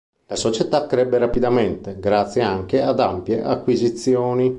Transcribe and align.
La 0.25 0.35
società 0.35 0.87
crebbe 0.87 1.19
rapidamente, 1.19 1.99
grazie 1.99 2.41
anche 2.41 2.81
ad 2.81 2.99
ampie 2.99 3.43
acquisizioni. 3.43 4.49